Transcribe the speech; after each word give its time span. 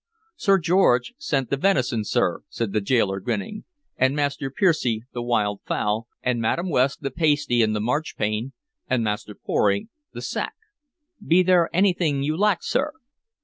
"Sir 0.35 0.57
George 0.57 1.13
sent 1.19 1.51
the 1.51 1.57
venison, 1.57 2.03
sir," 2.03 2.41
said 2.49 2.73
the 2.73 2.81
gaoler, 2.81 3.19
grinning, 3.19 3.65
"and 3.95 4.15
Master 4.15 4.49
Piersey 4.49 5.01
the 5.13 5.21
wild 5.21 5.61
fowl, 5.67 6.07
and 6.23 6.41
Madam 6.41 6.71
West 6.71 7.03
the 7.03 7.11
pasty 7.11 7.61
and 7.61 7.75
the 7.75 7.79
marchpane, 7.79 8.53
and 8.89 9.03
Master 9.03 9.35
Pory 9.35 9.89
the 10.11 10.23
sack. 10.23 10.55
Be 11.23 11.43
there 11.43 11.69
anything 11.71 12.23
you 12.23 12.35
lack, 12.35 12.63
sir?" 12.63 12.93